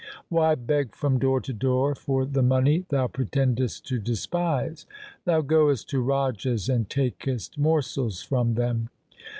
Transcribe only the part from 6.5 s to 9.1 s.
and takest morsels from them.